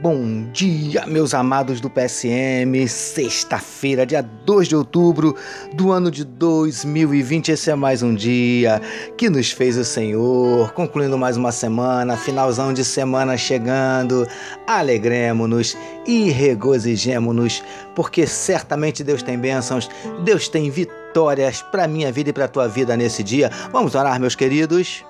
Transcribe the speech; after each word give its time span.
Bom 0.00 0.44
dia, 0.52 1.04
meus 1.08 1.34
amados 1.34 1.80
do 1.80 1.90
PSM. 1.90 2.86
Sexta-feira, 2.86 4.06
dia 4.06 4.22
2 4.22 4.68
de 4.68 4.76
outubro 4.76 5.34
do 5.74 5.90
ano 5.90 6.08
de 6.08 6.24
2020. 6.24 7.50
Esse 7.50 7.72
é 7.72 7.74
mais 7.74 8.00
um 8.00 8.14
dia 8.14 8.80
que 9.16 9.28
nos 9.28 9.50
fez 9.50 9.76
o 9.76 9.84
Senhor, 9.84 10.72
concluindo 10.72 11.18
mais 11.18 11.36
uma 11.36 11.50
semana, 11.50 12.16
finalzão 12.16 12.72
de 12.72 12.84
semana 12.84 13.36
chegando. 13.36 14.24
Alegremos-nos 14.68 15.76
e 16.06 16.30
regozijemos-nos, 16.30 17.64
porque 17.96 18.24
certamente 18.24 19.02
Deus 19.02 19.20
tem 19.20 19.36
bênçãos, 19.36 19.90
Deus 20.22 20.46
tem 20.46 20.70
vitórias 20.70 21.60
para 21.60 21.88
minha 21.88 22.12
vida 22.12 22.30
e 22.30 22.32
para 22.32 22.46
tua 22.46 22.68
vida 22.68 22.96
nesse 22.96 23.24
dia. 23.24 23.50
Vamos 23.72 23.96
orar, 23.96 24.20
meus 24.20 24.36
queridos. 24.36 25.04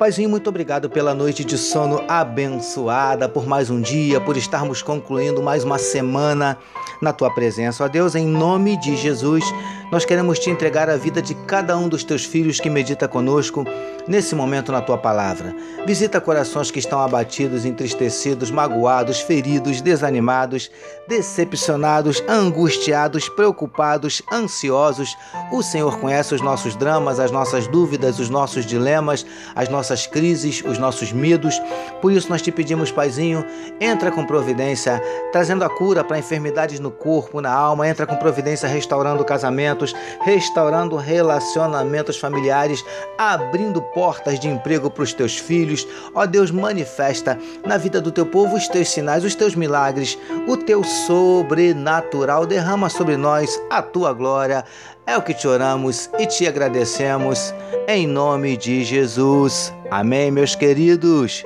Paizinho, 0.00 0.30
muito 0.30 0.48
obrigado 0.48 0.88
pela 0.88 1.12
noite 1.12 1.44
de 1.44 1.58
sono 1.58 2.02
abençoada, 2.08 3.28
por 3.28 3.46
mais 3.46 3.68
um 3.68 3.78
dia, 3.82 4.18
por 4.18 4.34
estarmos 4.34 4.80
concluindo 4.80 5.42
mais 5.42 5.62
uma 5.62 5.76
semana 5.76 6.56
na 7.02 7.12
tua 7.12 7.30
presença. 7.34 7.84
Ó 7.84 7.88
Deus, 7.88 8.14
em 8.14 8.26
nome 8.26 8.78
de 8.78 8.96
Jesus, 8.96 9.44
nós 9.92 10.04
queremos 10.04 10.38
te 10.38 10.48
entregar 10.48 10.88
a 10.88 10.96
vida 10.96 11.20
de 11.20 11.34
cada 11.34 11.76
um 11.76 11.88
dos 11.88 12.04
teus 12.04 12.24
filhos 12.24 12.60
que 12.60 12.70
medita 12.70 13.08
conosco 13.08 13.66
nesse 14.06 14.34
momento 14.34 14.70
na 14.70 14.80
tua 14.80 14.96
palavra. 14.96 15.54
Visita 15.84 16.20
corações 16.20 16.70
que 16.70 16.78
estão 16.78 17.00
abatidos, 17.00 17.64
entristecidos, 17.64 18.50
magoados, 18.50 19.20
feridos, 19.20 19.80
desanimados, 19.80 20.70
decepcionados, 21.08 22.22
angustiados, 22.28 23.28
preocupados, 23.28 24.22
ansiosos. 24.32 25.16
O 25.50 25.62
Senhor 25.62 25.98
conhece 25.98 26.34
os 26.34 26.40
nossos 26.40 26.76
dramas, 26.76 27.18
as 27.18 27.32
nossas 27.32 27.66
dúvidas, 27.66 28.20
os 28.20 28.30
nossos 28.30 28.64
dilemas, 28.64 29.26
as 29.56 29.68
nossas 29.68 29.89
nossas 29.90 30.06
crises, 30.06 30.62
os 30.64 30.78
nossos 30.78 31.12
medos. 31.12 31.60
Por 32.00 32.12
isso 32.12 32.28
nós 32.28 32.40
te 32.40 32.52
pedimos, 32.52 32.92
Paizinho, 32.92 33.44
entra 33.80 34.10
com 34.12 34.24
providência, 34.24 35.02
trazendo 35.32 35.64
a 35.64 35.68
cura 35.68 36.04
para 36.04 36.18
enfermidades 36.18 36.78
no 36.78 36.90
corpo, 36.90 37.40
na 37.40 37.50
alma, 37.52 37.88
entra 37.88 38.06
com 38.06 38.14
providência 38.16 38.68
restaurando 38.68 39.24
casamentos, 39.24 39.94
restaurando 40.20 40.94
relacionamentos 40.96 42.18
familiares, 42.18 42.84
abrindo 43.18 43.82
portas 43.82 44.38
de 44.38 44.48
emprego 44.48 44.88
para 44.88 45.02
os 45.02 45.12
teus 45.12 45.36
filhos. 45.36 45.86
Ó 46.14 46.24
Deus, 46.24 46.52
manifesta 46.52 47.36
na 47.66 47.76
vida 47.76 48.00
do 48.00 48.12
teu 48.12 48.26
povo 48.26 48.56
os 48.56 48.68
teus 48.68 48.90
sinais, 48.90 49.24
os 49.24 49.34
teus 49.34 49.56
milagres, 49.56 50.16
o 50.46 50.56
teu 50.56 50.84
sobrenatural 50.84 52.46
derrama 52.46 52.88
sobre 52.88 53.16
nós 53.16 53.60
a 53.68 53.82
tua 53.82 54.12
glória. 54.12 54.64
É 55.04 55.16
o 55.16 55.22
que 55.22 55.34
te 55.34 55.48
oramos 55.48 56.08
e 56.20 56.26
te 56.26 56.46
agradecemos 56.46 57.52
em 57.88 58.06
nome 58.06 58.56
de 58.56 58.84
Jesus. 58.84 59.72
Amém, 59.90 60.30
meus 60.30 60.54
queridos. 60.54 61.44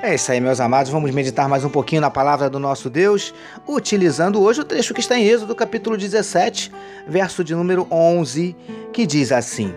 É 0.00 0.14
isso 0.14 0.30
aí, 0.30 0.38
meus 0.38 0.60
amados. 0.60 0.92
Vamos 0.92 1.10
meditar 1.10 1.48
mais 1.48 1.64
um 1.64 1.68
pouquinho 1.68 2.00
na 2.00 2.10
palavra 2.10 2.48
do 2.48 2.60
nosso 2.60 2.88
Deus, 2.88 3.34
utilizando 3.66 4.40
hoje 4.40 4.60
o 4.60 4.64
trecho 4.64 4.94
que 4.94 5.00
está 5.00 5.18
em 5.18 5.26
Êxodo, 5.26 5.56
capítulo 5.56 5.96
17, 5.96 6.70
verso 7.08 7.42
de 7.42 7.52
número 7.52 7.88
11, 7.90 8.54
que 8.92 9.04
diz 9.04 9.32
assim: 9.32 9.74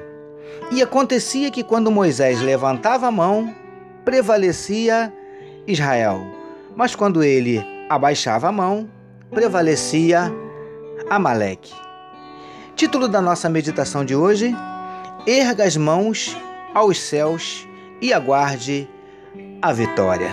E 0.72 0.84
acontecia 0.84 1.50
que 1.50 1.64
quando 1.64 1.90
Moisés 1.90 2.40
levantava 2.40 3.08
a 3.08 3.12
mão, 3.12 3.52
prevalecia 4.06 5.12
Israel, 5.66 6.22
mas 6.76 6.94
quando 6.94 7.24
ele 7.24 7.66
abaixava 7.90 8.50
a 8.50 8.52
mão, 8.52 8.88
prevalecia 9.32 10.32
Amaleque. 11.10 11.74
Título 12.76 13.08
da 13.08 13.22
nossa 13.22 13.50
meditação 13.50 14.04
de 14.04 14.16
hoje: 14.16 14.54
Erga 15.26 15.64
as 15.64 15.78
mãos 15.78 16.36
aos 16.74 17.00
céus 17.00 17.66
e 18.02 18.12
aguarde 18.12 18.90
a 19.62 19.72
vitória. 19.72 20.30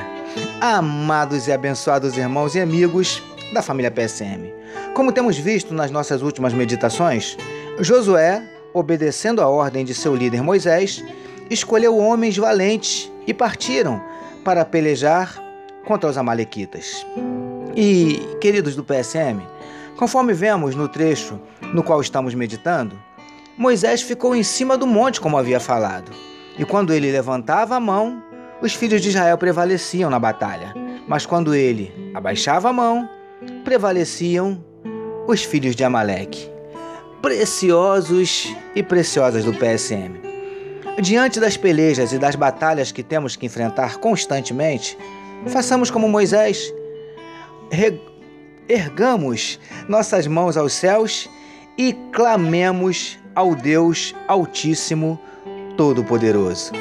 Amados 0.61 1.47
e 1.47 1.53
abençoados 1.53 2.17
irmãos 2.17 2.57
e 2.57 2.61
amigos 2.61 3.23
da 3.53 3.63
família 3.63 3.91
PSM. 3.91 4.53
Como 4.95 5.13
temos 5.13 5.39
visto 5.39 5.73
nas 5.73 5.93
nossas 5.93 6.23
últimas 6.23 6.53
meditações, 6.53 7.37
Josué, 7.79 8.43
obedecendo 8.73 9.41
a 9.41 9.49
ordem 9.49 9.85
de 9.85 9.95
seu 9.95 10.15
líder 10.15 10.43
Moisés, 10.43 11.05
escolheu 11.49 11.97
homens 11.97 12.37
valentes 12.37 13.11
e 13.27 13.33
partiram 13.33 14.03
para 14.45 14.65
pelejar 14.65 15.41
contra 15.85 16.11
os 16.11 16.19
Amalequitas. 16.19 17.07
E, 17.77 18.37
queridos 18.41 18.75
do 18.75 18.85
PSM, 18.85 19.41
conforme 19.97 20.33
vemos 20.33 20.75
no 20.75 20.89
trecho 20.89 21.41
no 21.73 21.83
qual 21.83 22.01
estamos 22.01 22.35
meditando, 22.35 22.99
Moisés 23.57 24.03
ficou 24.03 24.35
em 24.35 24.43
cima 24.43 24.77
do 24.77 24.87
monte, 24.87 25.21
como 25.21 25.39
havia 25.39 25.61
falado. 25.61 26.11
E 26.59 26.65
quando 26.65 26.93
ele 26.93 27.11
levantava 27.11 27.77
a 27.77 27.81
mão, 27.81 28.23
os 28.61 28.75
filhos 28.75 29.01
de 29.01 29.11
Israel 29.11 29.39
prevaleciam 29.39 30.11
na 30.11 30.19
batalha. 30.19 30.75
Mas 31.07 31.27
quando 31.27 31.55
ele 31.55 32.13
abaixava 32.15 32.71
a 32.71 32.73
mão, 32.73 33.09
prevaleciam 33.65 34.65
os 35.27 35.43
filhos 35.45 35.77
de 35.77 35.85
Amaleque. 35.85 36.51
Preciosos 37.23 38.55
e 38.75 38.83
preciosas 38.83 39.45
do 39.45 39.55
PSM. 39.55 40.21
Diante 41.01 41.41
das 41.41 41.57
pelejas 41.57 42.13
e 42.13 42.19
das 42.19 42.37
batalhas 42.37 42.93
que 42.93 43.03
temos 43.03 43.37
que 43.37 43.47
enfrentar 43.47 43.99
constantemente, 43.99 44.97
façamos 45.47 45.91
como 45.91 46.09
Moisés 46.09 46.73
ergamos 48.69 49.59
nossas 49.89 50.27
mãos 50.27 50.57
aos 50.57 50.73
céus 50.73 51.29
e 51.77 51.93
clamemos 52.13 53.19
ao 53.35 53.55
Deus 53.55 54.15
Altíssimo 54.29 55.21
Todo-Poderoso. 55.77 56.73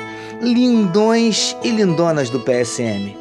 Lindões 0.42 1.56
e 1.64 1.70
lindonas 1.72 2.30
do 2.30 2.40
PSM. 2.40 3.16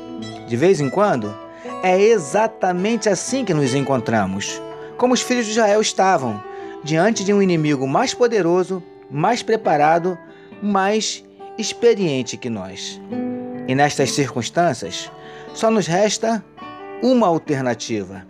De 0.47 0.57
vez 0.57 0.81
em 0.81 0.91
quando, 0.91 1.35
é 1.83 2.01
exatamente 2.01 3.09
assim 3.09 3.45
que 3.45 3.55
nos 3.55 3.75
encontramos, 3.75 4.61
como 4.97 5.15
os 5.15 5.23
filhos 5.23 5.47
de 5.47 5.53
Israel 5.53 5.81
estavam, 5.81 6.43
diante 6.85 7.25
de 7.25 7.33
um 7.33 7.41
inimigo 7.41 7.87
mais 7.87 8.13
poderoso, 8.13 8.83
mais 9.11 9.43
preparado, 9.43 10.19
mais 10.63 11.25
experiente 11.59 12.37
que 12.37 12.51
nós. 12.51 13.01
E 13.67 13.75
nestas 13.75 14.11
circunstâncias, 14.13 15.11
só 15.55 15.71
nos 15.71 15.87
resta 15.87 16.45
uma 17.03 17.27
alternativa: 17.27 18.27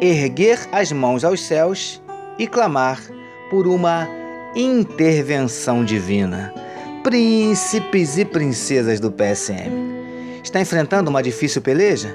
erguer 0.00 0.58
as 0.72 0.92
mãos 0.92 1.24
aos 1.24 1.40
céus 1.40 2.02
e 2.38 2.46
clamar 2.46 3.00
por 3.50 3.66
uma 3.66 4.08
intervenção 4.54 5.84
divina. 5.84 6.52
Príncipes 7.02 8.16
e 8.16 8.24
princesas 8.24 8.98
do 9.00 9.10
PSM. 9.10 9.70
Está 10.42 10.60
enfrentando 10.60 11.10
uma 11.10 11.22
difícil 11.22 11.60
peleja? 11.60 12.14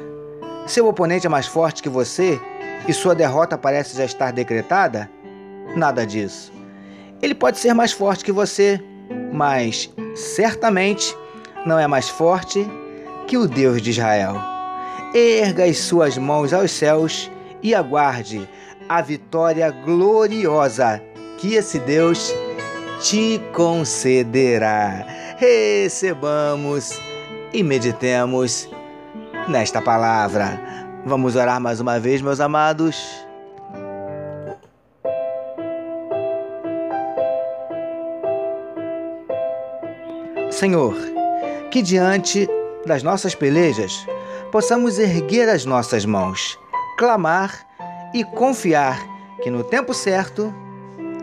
Seu 0.65 0.87
oponente 0.87 1.27
é 1.27 1.29
mais 1.29 1.47
forte 1.47 1.81
que 1.81 1.89
você 1.89 2.39
e 2.87 2.93
sua 2.93 3.15
derrota 3.15 3.57
parece 3.57 3.97
já 3.97 4.05
estar 4.05 4.31
decretada? 4.31 5.09
Nada 5.75 6.05
disso. 6.05 6.51
Ele 7.21 7.35
pode 7.35 7.59
ser 7.59 7.73
mais 7.73 7.91
forte 7.91 8.23
que 8.23 8.31
você, 8.31 8.81
mas 9.31 9.91
certamente 10.15 11.15
não 11.65 11.77
é 11.77 11.87
mais 11.87 12.09
forte 12.09 12.65
que 13.27 13.37
o 13.37 13.47
Deus 13.47 13.81
de 13.81 13.91
Israel 13.91 14.37
erga 15.13 15.65
as 15.65 15.77
suas 15.77 16.17
mãos 16.17 16.53
aos 16.53 16.71
céus 16.71 17.31
e 17.61 17.75
aguarde 17.75 18.47
a 18.87 19.01
vitória 19.01 19.69
gloriosa 19.69 21.01
que 21.37 21.55
esse 21.55 21.79
Deus 21.79 22.33
te 23.01 23.41
concederá. 23.53 25.05
Recebamos 25.37 26.99
e 27.53 27.63
meditemos 27.63 28.69
nesta 29.47 29.81
palavra. 29.81 30.59
Vamos 31.05 31.35
orar 31.35 31.59
mais 31.61 31.79
uma 31.79 31.99
vez, 31.99 32.21
meus 32.21 32.39
amados. 32.39 32.97
Senhor, 40.51 40.93
que 41.71 41.81
diante 41.81 42.45
das 42.85 43.01
nossas 43.01 43.33
pelejas, 43.33 44.05
possamos 44.51 44.99
erguer 44.99 45.47
as 45.47 45.63
nossas 45.63 46.03
mãos, 46.05 46.59
clamar 46.99 47.65
e 48.13 48.25
confiar 48.25 49.01
que 49.41 49.49
no 49.49 49.63
tempo 49.63 49.93
certo 49.93 50.53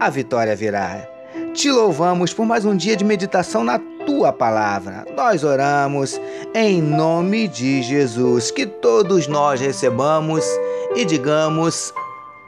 a 0.01 0.09
vitória 0.09 0.57
virá. 0.57 1.07
Te 1.53 1.71
louvamos 1.71 2.33
por 2.33 2.47
mais 2.47 2.65
um 2.65 2.75
dia 2.75 2.97
de 2.97 3.05
meditação 3.05 3.63
na 3.63 3.79
tua 4.07 4.33
palavra. 4.33 5.05
Nós 5.15 5.45
oramos 5.45 6.19
em 6.55 6.81
nome 6.81 7.47
de 7.47 7.83
Jesus, 7.83 8.51
que 8.51 8.65
todos 8.65 9.27
nós 9.27 9.61
recebamos 9.61 10.47
e 10.95 11.05
digamos 11.05 11.93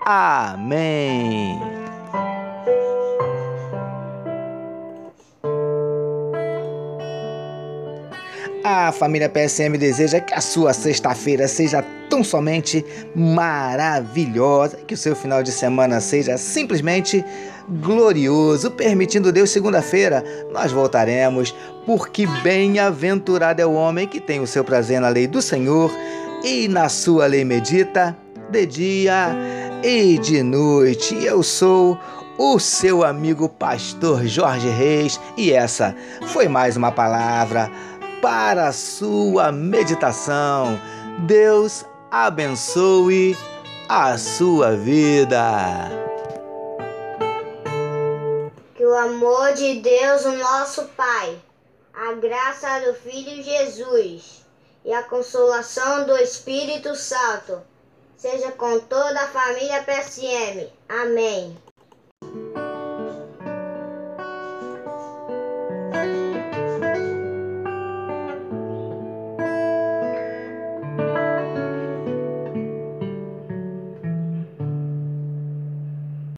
amém. 0.06 1.60
A 8.70 8.92
família 8.92 9.30
PSM 9.30 9.78
deseja 9.78 10.20
que 10.20 10.34
a 10.34 10.42
sua 10.42 10.74
sexta-feira 10.74 11.48
seja 11.48 11.82
tão 12.10 12.22
somente 12.22 12.84
maravilhosa, 13.16 14.76
que 14.86 14.92
o 14.92 14.96
seu 14.96 15.16
final 15.16 15.42
de 15.42 15.50
semana 15.50 16.02
seja 16.02 16.36
simplesmente 16.36 17.24
glorioso. 17.80 18.70
Permitindo 18.70 19.32
Deus, 19.32 19.48
segunda-feira 19.48 20.22
nós 20.52 20.70
voltaremos, 20.70 21.54
porque 21.86 22.26
bem-aventurado 22.42 23.62
é 23.62 23.64
o 23.64 23.72
homem 23.72 24.06
que 24.06 24.20
tem 24.20 24.38
o 24.38 24.46
seu 24.46 24.62
prazer 24.62 25.00
na 25.00 25.08
lei 25.08 25.26
do 25.26 25.40
Senhor 25.40 25.90
e 26.44 26.68
na 26.68 26.90
sua 26.90 27.24
lei 27.24 27.46
medita 27.46 28.14
de 28.50 28.66
dia 28.66 29.34
e 29.82 30.18
de 30.18 30.42
noite. 30.42 31.14
Eu 31.24 31.42
sou 31.42 31.98
o 32.36 32.58
seu 32.58 33.02
amigo 33.02 33.48
pastor 33.48 34.26
Jorge 34.26 34.68
Reis 34.68 35.18
e 35.38 35.54
essa 35.54 35.96
foi 36.26 36.48
mais 36.48 36.76
uma 36.76 36.92
palavra 36.92 37.70
para 38.20 38.68
a 38.68 38.72
sua 38.72 39.52
meditação. 39.52 40.80
Deus 41.26 41.84
abençoe 42.10 43.36
a 43.88 44.16
sua 44.18 44.76
vida. 44.76 45.42
Que 48.74 48.84
o 48.84 48.94
amor 48.94 49.52
de 49.54 49.80
Deus, 49.80 50.24
o 50.24 50.36
nosso 50.36 50.84
Pai, 50.96 51.38
a 51.94 52.12
graça 52.14 52.80
do 52.80 52.94
Filho 52.94 53.42
Jesus 53.42 54.44
e 54.84 54.92
a 54.92 55.02
consolação 55.02 56.06
do 56.06 56.16
Espírito 56.16 56.94
Santo 56.94 57.60
seja 58.16 58.52
com 58.52 58.80
toda 58.80 59.20
a 59.20 59.28
família 59.28 59.82
PSM. 59.82 60.68
Amém. 60.88 61.56